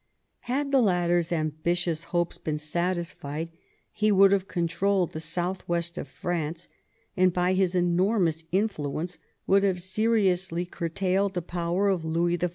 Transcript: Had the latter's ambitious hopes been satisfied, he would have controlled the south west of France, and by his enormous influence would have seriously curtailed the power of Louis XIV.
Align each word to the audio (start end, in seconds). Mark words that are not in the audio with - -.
Had 0.45 0.71
the 0.71 0.81
latter's 0.81 1.31
ambitious 1.31 2.05
hopes 2.05 2.39
been 2.39 2.57
satisfied, 2.57 3.51
he 3.91 4.11
would 4.11 4.31
have 4.31 4.47
controlled 4.47 5.11
the 5.13 5.19
south 5.19 5.61
west 5.69 5.95
of 5.95 6.07
France, 6.07 6.69
and 7.15 7.31
by 7.31 7.53
his 7.53 7.75
enormous 7.75 8.43
influence 8.51 9.19
would 9.45 9.61
have 9.61 9.79
seriously 9.79 10.65
curtailed 10.65 11.35
the 11.35 11.43
power 11.43 11.87
of 11.87 12.03
Louis 12.03 12.39
XIV. 12.39 12.49